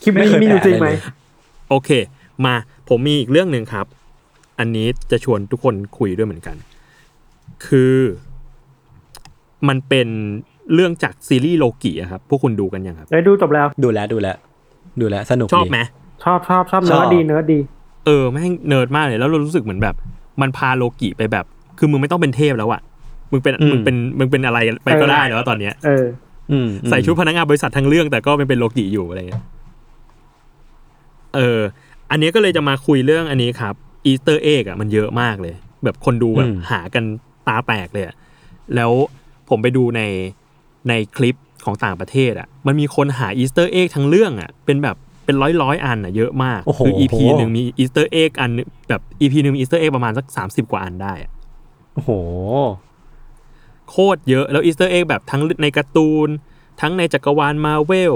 [0.02, 0.98] คลิปไม่นี้เคยมีอยู่แปะจริงไหมเลย
[1.70, 1.90] โอเค
[2.46, 2.56] มา
[2.90, 3.86] ผมมีอีกเรื่องหนึ่งครับ
[4.60, 6.56] อันนี้จะชวนทุกคนคุยด้วยเหมือนกัน
[7.68, 7.96] คือ
[9.68, 10.08] มันเป็น
[10.74, 14.36] เรื่องจากซีรีส์โลกิอะครับ พวกคุณดูกันยังครับ ได้ดูจบแล้ว ดูแล้วดูแล้ว
[15.02, 15.80] ดูแล้วสนุกชอบดี ไหม
[16.24, 17.60] ชอบชอบชอบชอบเนื้อดีเนื้อดี
[18.06, 19.96] เออแม่งเนิร์ดมากเลยแล้วเรารู้สึกเหมือนแบบ
[20.42, 21.46] มันพาโลกิไปแบบ
[21.78, 22.82] คือมึงไม่ต้องเป็นเทพแล้วอะ
[23.32, 26.06] มึงเป็นอืม มึงเป็นมึงเป็นอะไรไปก็เออได้แล้วตอนเนี้ยเออ
[26.52, 29.44] อืมอืมใส่ชุดพนักงานบริษัททั้งเรื่องแต่ก็เป็นเป็นโลกิอยู่อะไรเงี้ย
[31.36, 31.60] เออ
[32.12, 33.74] อันนี้ก็เลยจะมาคุยเรื่องอันนี้ครับ
[34.06, 37.04] Easter egg อะมันเยอะมากเลย แบบคนดูแบบหากัน
[37.48, 38.16] ตาแตกเลยอะ
[38.76, 38.92] แล้ว
[39.50, 40.02] ผมไปดูใน
[40.90, 48.52] ในคลิปของต่างประเทศอะมันมีคนหา Easter egg ทั้งเรื่องอะเป็นแบบเป็นร้อยร้อยๆอันอะเยอะมากโอ้โหคือ EP หนึ่งมี Easter egg อัน
[48.90, 51.32] แบบ EP หนึ่งมี Easter egg ประมาณสักสามสิบกว่าอันได้อะ
[51.94, 52.12] โอ้โห
[53.90, 56.30] โคตรเยอะแล้ว Easter egg แบบทั้งในการ์ตูน
[56.82, 58.16] ทั้งในจักรวาลมาเวล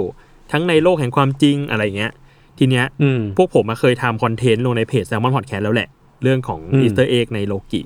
[0.52, 2.14] ทั้งในโลกแห่งความจริงอะไรเงี้ย
[2.58, 5.90] ทีเนี้ยอืมพวกผมมาเคยทำคอนเทนต์ลงในเพจ Salmon Podcast แล้วแหละ
[6.24, 7.82] เรื่องของอืม Easter egg ในโลกิ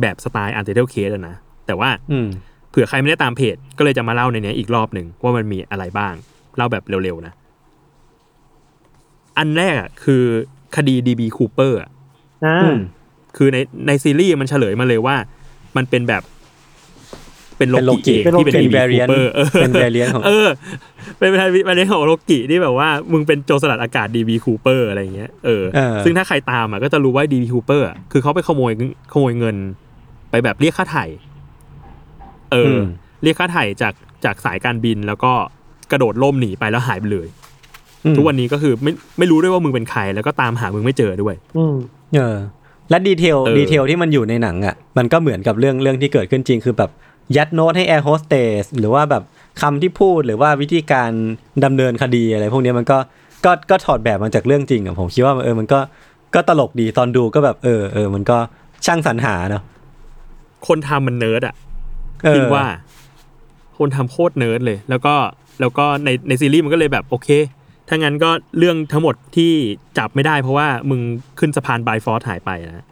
[0.00, 2.28] แบบสไตล์ Untitled Case อะนะ แต่ว่าอืม
[2.70, 6.14] เผื่อใครไม่ได้ตามเพจ ก็เลยจะมาเล่าในเนี้ยอีกรอบหนึ่งว่ามันมีอะไรบ้าง
[6.56, 7.32] เล่าแบบเร็วๆนะ
[9.38, 10.24] อันแรกอะคือ
[10.76, 11.90] คดี DB Cooper อะ
[12.44, 12.78] อ่าอืม
[13.36, 15.16] คือในในซีรีส์มันเฉลยมาเลยว่า
[15.76, 16.22] มันเป็นแบบ
[17.58, 20.48] เป็นโลเป็นโลกิกิเองที่เป็นเป็น DB variant Cooper เออเป็น variant ของเออ
[21.18, 21.40] เป็นเป็น
[21.76, 28.72] เป็นของโลกิที่แบบว่า มึงเป็นโจรสลัดอากาศ DB Cooper อะไรอย่างเงี้ยเออเออซึ่งถ้าใครตามอะก็จะรู้ว่า DB Cooper อะคือเขาไปขโมย
[29.12, 29.56] ขโมยเงิน
[30.30, 31.04] ไปแบบเรียกค่าไถ่
[32.52, 32.82] เอออม
[33.22, 35.32] เรียกค่าไถ่จากจากสายการบินแล้วก็
[35.90, 37.28] กระโดดร่มหนีไปแล้วหายไปเลย
[38.04, 41.74] อืมทุกวันนี้ก็คือไม่ไม่รู้ด้วยว่ามึงเป็นใคร แล้วก็ตามหามึงไม่เจอด้วย อืม
[42.14, 42.36] เออ
[42.90, 46.90] และ detail เออ detail ที่มันอยู่ในหนังอะ มันก็เหมือนกับเรื่องเรื่องที่เกิดขึ้นจริง คือแบบ
[47.36, 49.22] ยัดโน้ตให้แอร์โฮสเตสหรือว่าแบบ
[49.60, 51.10] คำที่พูดหรือว่าวิธีการ
[51.64, 52.98] ดำเนินคดีอะไร พวกเนี้ยมันก็
[53.44, 55.78] ก็ก็ถอดแบบมาจากเรื่องจริงอะผมคิดว่าเออมันก็
[56.34, 58.36] ก็ตลกดีตอนดูก็แบบเออเออมันก็
[58.86, 59.62] ช่างสรรหาเนาะ
[60.66, 61.54] คนทำมันเนิร์ดอะ
[62.24, 62.64] เออคิดว่า
[63.78, 65.14] คนทำโคตรเนิร์ดเลย แล้วก็
[65.60, 67.28] แล้วก็ในในซีรีส์มันก็เลยแบบโอเค
[67.88, 69.52] ถ้างั้นก็เรื่องทั้งหมดที่
[69.98, 71.00] จับไม่ได้เพราะว่ามึง
[71.38, 72.84] ขึ้นสะพาน Bifrost หายไปนะ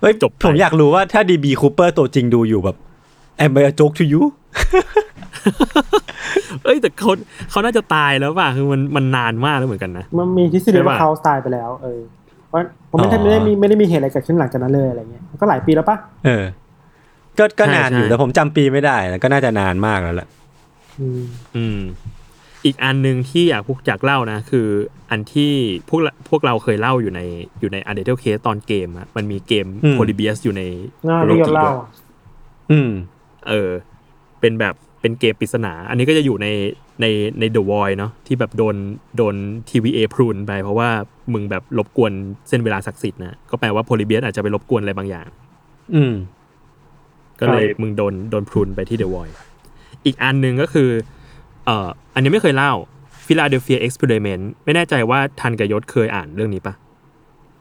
[0.00, 1.46] เฮ้ยจบไปผมอยากรู้ว่าถ้า D.B.
[1.48, 2.76] Cooper ตัวจริงดูอยู่แบบ
[3.44, 4.22] am I a joke to you
[6.64, 7.10] เอ้ยแต่เขา
[7.50, 12.00] เขาน่าจะตายแล้วป่ะคือมันมันนานมากแล้วเหมือนกันนะ มันมีทฤษฎีใช่ปะว่าเขาตายไปแล้ว เออ
[12.52, 16.44] เพราะผมไม่ได้อ๋อไม่ได้มีไม่ได้มีเหตุอะไรเกิดขึ้นหลังจากนั้นเลยอะไรเงี้ยมันก็หลายปีแล้วปะเออ
[17.38, 20.28] ก็ก็ใช่นานอยู่ใช่แต่ผมจำปีไม่ได้แล้วก็น่าจะนานมากแล้วแหละ
[21.00, 21.22] อืม
[21.56, 21.80] อืม
[22.64, 24.66] อีกอันหนึ่งที่อยากพูดอยากเล่านะ คือ
[25.10, 25.52] อันที่
[25.88, 27.20] พวกเราพวกเราเคยเล่าอยู่ใน
[27.60, 30.62] อยู่ใน u n d e r t a l e Case ตอนเกมอะมันมีเกมอืมโพลิเบียสอยู่ใน
[31.08, 31.76] น่าโลที่ยกิเล่าด้วย
[32.70, 32.90] อืม
[33.48, 33.70] เออ
[34.40, 36.46] เป็นแบบเป็นเกมปริศนา อันนี้ก็จะอยู่ใน
[37.00, 37.06] ใน
[37.40, 38.76] ใน The Void เนาะที่แบบโดน
[39.16, 39.34] โดน
[39.68, 40.90] TVA พรุนไป เพราะว่า
[41.32, 42.12] มึงแบบรบกวน
[42.48, 45.28] เส้นเวลาศักดิ์สิทธิ์นะก็แปลว่าโพลิเบียสอาจจะไปรบกวนอะไรบางอย่าง
[45.94, 46.14] อืม
[47.40, 49.32] ก็เลยมึงโดนโดนพรุนไปที่ The Void
[50.04, 50.88] อีกอันหนึ่งก็คือ
[51.66, 52.72] เอ่อ อันนี้ไม่เคยเล่า
[53.26, 56.74] Philadelphia Experiment ไม่แน่ใจว่าทันกับยศเคยอ่านเรื่องนี้ปะ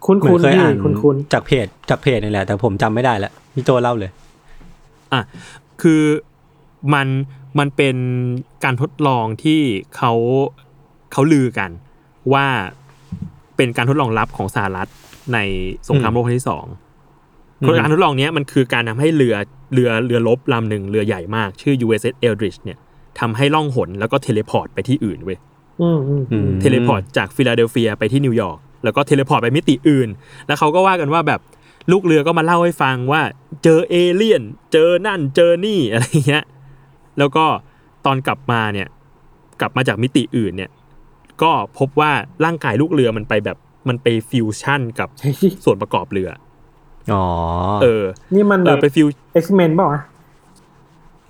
[0.05, 4.11] คุ้นเหมือคุ้นนเคยพี่อ่านคุ้นคุ้นจากเพจจากเพจนี่แหละ แต่ผมจำไม่ได้แล้วพี่โจเล่าเลย
[5.13, 5.21] อะ
[5.81, 6.01] คือ
[6.93, 7.07] มัน
[7.59, 7.95] มันเป็น
[8.63, 9.61] การทดลองที่
[9.95, 10.13] เขา
[11.11, 11.69] เขาลือกัน
[12.33, 12.45] ว่า
[13.57, 14.87] เป็นการทดลองลับของสหรัฐ
[15.33, 15.37] ใน
[15.87, 16.65] สงครามโลกครั้งที่สอง
[17.61, 19.35] อืมการทดลองเนี้ยมันคือการทำให้เรือ
[19.73, 22.77] เรือเรือรบลำหนึ่งเรือใหญ่มาก ชื่อ USS Eldridge เนี่ย
[23.19, 25.37] ทำให้ล่องหนแล้วก็ teleport ไปที่อื่นเว้ย
[25.81, 30.09] อืมอืมอืม teleportจากฟิลาเดลเฟียไปที่นิวยอร์กแล้วก็ teleport ไปมิติอื่น
[30.47, 31.39] แล้วเขาก็ว่ากันว่าแบบ
[31.91, 33.21] ลูกเรือก็มาเล่าให้ฟังว่า
[33.63, 36.43] เจอเอเลี่ยน เจอนั่นเจอนี่อะไรเงี้ย
[37.19, 37.45] แล้วก็
[38.05, 38.87] ตอนกลับมาเนี่ย
[39.61, 40.71] กลับมาจากมิติอื่นเนี่ย
[41.41, 42.11] ก็พบว่า
[42.45, 43.57] ร่างกายลูกเรือมันไปแบบ
[43.89, 46.29] มันไปฟิวชั่นกับเฮ้ยส่วนประกอบเรือ
[47.13, 47.25] อ๋อ
[47.81, 49.07] เออ นี่มันเอแบอบไปฟิว
[49.43, 50.01] X-Men เปล่าวะ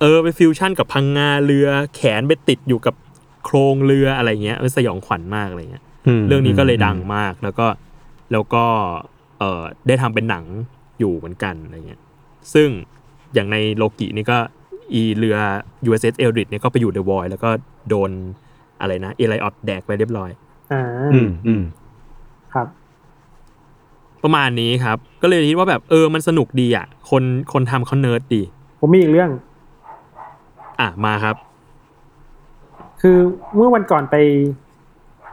[0.02, 2.96] เออไปฟิวชั่นกับพังงาเรือแขนไปติดอยู่กับ
[3.46, 5.84] โครงเรืออะไรเงี้ยมันสยองขวัญมากอะไรเงี้ย
[6.20, 7.68] มเรื่องนี้ก็เลยดังมากแล้วก็
[8.32, 8.66] แล้วก็
[9.40, 10.46] เออได้ทำเป็นหนัง
[11.00, 12.02] อยู่เหมือนกันอะไรเงี้ย
[12.54, 12.70] ซึ่ง
[13.34, 14.38] อย่างในโลกินี่ก็
[14.94, 15.38] อีเรือ
[15.90, 17.50] USS Eldridge เนี่ยก็ไปอยู่เดอะวอยแล้วก็
[17.90, 18.10] โดน
[18.82, 20.30] อะไรนะเอไลออดแดกไปเรียบร้อย
[20.72, 20.82] อ่า
[21.14, 21.64] อืมอืม
[22.54, 22.68] ครับ
[24.24, 27.24] ประมาณนี้ครับ ก็เลยคิดว่าแบบเออมันสนุกดีอะ คน
[27.54, 28.42] คนทำเขาเนิร์ดดี
[28.80, 29.30] ผมมีอีกเรื่อง
[30.80, 31.36] อะมาครับ
[33.02, 33.18] คือ
[33.56, 34.16] เมื่อวันก่อนไป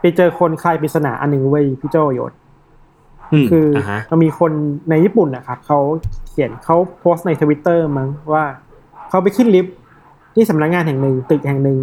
[0.00, 2.32] ไปเจอคนคลายปริศนาอันหนึ่งเว้ยพี่โจโยน
[3.32, 4.52] อืมคืออาฮะมันมีคน
[4.90, 5.78] ในญี่ปุ่นนะครับเขา
[6.28, 8.44] เขียนเขาโพสต์ในทวิตเตอร์มั้งว่า
[9.08, 9.74] เขาไปขึ้นลิฟต์
[10.34, 11.78] ที่สำนักงานแห่งหนึ่งตึกแห่งหนึ่ง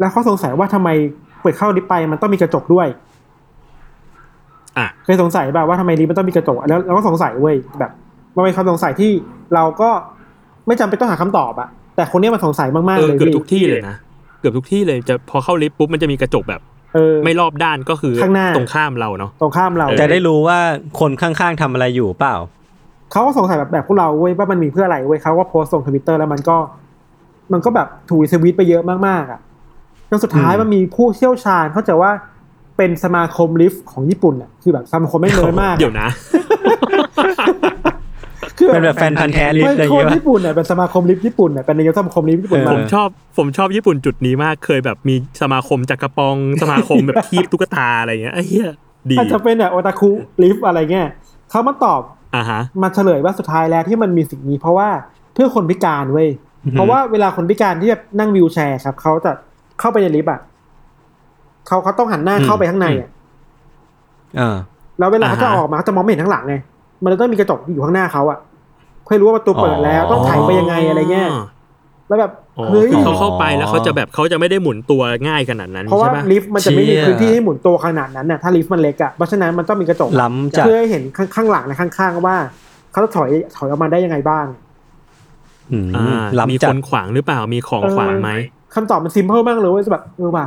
[0.00, 0.88] แล้วเขาสงสัยว่าทำไม
[1.40, 2.86] เปิดเข้าลิฟต์ไปมันต้องมีกระจกด้วย
[4.78, 7.90] อะเคยสงสัยแบบว่าทำไมลิฟต์มันต้องมีกระจก แล้วเราก็สงสัยเว้ยแบบ
[8.36, 9.12] มันเป็นความสงสัยที่
[9.54, 9.90] เราก็
[10.66, 13.96] ไม่จำเป็นต้องหาคำตอบอะแต่คนเนี้ยมันสงสัยมากเอๆอเลยเกือบพี่ทุกที่เลยนะ
[14.40, 16.60] เกือบทุกที่เลยจะพอเข้าลิฟต์ปุ๊บมันจะมีกระจกแบบ
[16.94, 20.58] เออไม่รอบด้านก็คือข้างหน้าตรงข้ามเราเนาะตรงข้ามเราจะได้รู้ว่า
[21.00, 22.36] คนข้างๆทำอะไรอยู่เปล่า
[23.12, 26.56] เขาก็สงสัยแบบแบบพวกเราเว้ยว่ามันมีเพื่ออะไรเว้ยเขาก็โพสต์ลงทวิตเตอร์แล้วมันก็
[27.52, 29.40] มันก็แบบถูก retweet ไปเยอะมากๆอะ
[30.10, 32.10] จนสุดท้ายอืมมันมีผู้เชี่ยวชาญเขาใจะว่า
[32.76, 36.08] เป็นสมาคมลิฟต์ของญี่ปุ่นอะคือแบบสมาคมแม่เนินมากอะเดี๋ยวนะ
[38.58, 48.68] คือเป็นแบบแฟนพันธ์แท้ลิฟต์อะไรอย่างคเงี้นยญี่ปุ่นเนี่ยเป็นสมาคมลิฟต์ญี่ปุ่นเนี่ยเป็นนายกสมาคมลิฟต์ญี่ปุ่นเออมาผมชอบผมชอบญี่ปุ่นจุดนี้มากเคยแบบมีสมาคมจักรปองสมาคมแบบคีบตุ๊กตาอะไรเงี้ยไอ้เหี้ย
[49.10, 50.10] ดีอาจจะเป็นแบบโอตาคุ
[50.42, 51.08] ลิฟต์อะไรเงี้ย
[51.50, 52.00] เขามาตอบ
[52.34, 54.88] อ่าฮะมาเฉลยว่าสุดท้ายแล้วที่มันมีสิ่งนี้เพราะว่า
[55.34, 56.28] เพื่อคนพิการเว้ย
[56.64, 59.32] อือฮึเพราะว่าเวลาคนพิการที่แบบนั่งวิวแชร์ครับเขาจะ
[59.80, 60.40] เข้าไปในลิฟต์อะ
[61.66, 63.08] เขาเขาต้องหันหน้าเข้าไปข้างในอะ
[64.40, 64.56] อ่า
[64.98, 66.54] แล้วเวลาเขาจะอ่าฮะออกมาเขาจะมองไม่เห็นข้างหลังไง
[67.02, 68.38] มันจะต้องมีกระจกอยู่ข้างหน้าเขาอะ
[69.04, 71.30] เพื่อให้รู้ว่าประตูเปิดแล้วต้องถ่ายไปยังไงอะไรเงี้ย
[72.08, 82.36] แล้วแบบอ๋อ เฮ้ยคือเขาเข้าไปแล้วเขาจะแบบเขาจะไม่ได้หมุนตัวง่ายขนาดนั้นเพราะว่าใช่ปะลิฟต์มันจะไม่มีเชี่ยพื้นที่ให้หมุนตัวขนาดนั้นน่ะถ้าลิฟต์มันเล็กอะเพราะฉะนั้นมันต้องมีกระจกล้ำจัดเพื่อให้เห็นข้างข้างหลังและข้างๆว่า
[82.92, 84.46] เขาจะถอยถอยออกมาได้ยังไงบ้าง
[85.72, 88.30] อืมอ่ามีล้ำจัคดนขวางหรือเปล่ามีของขวางไหม
[88.74, 90.46] คำตอบมันซิมเพิลมากเลยเว่าแบบเออว่ะ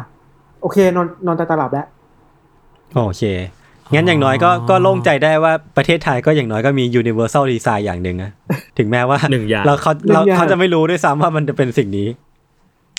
[0.61, 1.87] โอเคนอนนอนตาตาหลับแล้ว
[2.95, 3.23] โอเค
[3.93, 8.31] งั้นอย่างน้อยก็ก็โล่งใจได้ว่าประเทศไทยก็อย่างน้อยก็มี universal design อย่างหนึ่งนะ
[8.77, 12.07] ถึงแม้ว่าหนึ่งอย่างเราเขาหนึ่งเราอย่างเขาจะไม่รู้ด้วยซ้ำว่ามันจะเป็นสิ่งนี้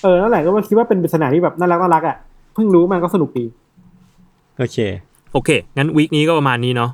[0.03, 2.17] เออนั่นแหละก็ว่าคิดว่าเป็นปริศนาที่แบบน่ารักน่ารักอะ
[2.55, 3.45] เพิ่งรู้มันก็สนุกดี
[4.59, 4.79] โอเค
[5.33, 6.91] โอเค งั้นวีคนี้ก็ประมาณนี้เนาะ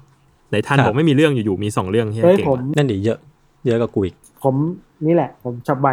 [0.50, 3.18] ไหนท่านครับบอกไม่มีเรื่องอยู่ๆมีสองเรื่องที่เฮ้ยเก่งผมว่ะนั่นดิเยอะ
[3.66, 4.54] เยอะกว่ากูอีกผม
[5.06, 5.88] นี่แหละ ผมฉับไว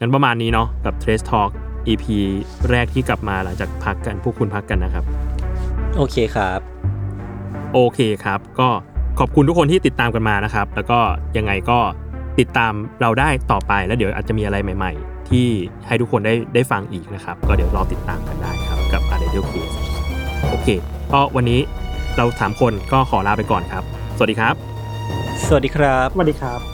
[0.00, 1.50] งั้นประมาณนี้เนาะกับ Trace Talk
[1.88, 2.04] EP
[2.70, 5.04] แรกที่กลับมาหลังจากพักกันพวกคุณพักกันนะครับ
[5.96, 6.60] โอเคครับ
[7.74, 8.68] โอเคครับ ก็
[9.18, 10.98] ขอบคุณทุกคนที่ติดตามกันมานะครับ แล้วก็
[11.36, 11.78] ยังไงก็
[12.38, 15.46] ติดตามเราได้ต่อไปแล้วเดี๋ยวอาจจะมีอะไรใหม่ ๆ ที่
[15.86, 19.74] ให้ทุกคนได้ได้ฟังอีกนะครับ ก็เดี๋ยวรอติดตามกันได้ครับกับ a d e l Case
[20.50, 20.68] โอเค
[21.12, 21.60] ก็วันนี้
[22.16, 23.84] เราสามคนก็ขอลาไปก่อนครับ
[24.16, 24.54] สวัสดีครับ
[25.46, 26.73] สวัสดีครับ สวัสดีครับ